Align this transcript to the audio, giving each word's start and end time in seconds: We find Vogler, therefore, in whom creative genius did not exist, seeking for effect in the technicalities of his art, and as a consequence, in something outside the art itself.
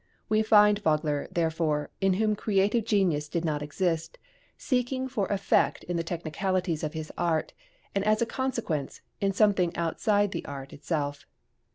We 0.29 0.41
find 0.41 0.79
Vogler, 0.79 1.27
therefore, 1.31 1.91
in 2.01 2.13
whom 2.13 2.35
creative 2.35 2.85
genius 2.85 3.29
did 3.29 3.45
not 3.45 3.61
exist, 3.61 4.17
seeking 4.57 5.07
for 5.07 5.27
effect 5.27 5.83
in 5.83 5.95
the 5.95 6.01
technicalities 6.03 6.83
of 6.83 6.93
his 6.93 7.11
art, 7.19 7.53
and 7.93 8.03
as 8.03 8.19
a 8.19 8.25
consequence, 8.25 9.01
in 9.19 9.31
something 9.31 9.77
outside 9.77 10.31
the 10.31 10.43
art 10.47 10.73
itself. 10.73 11.27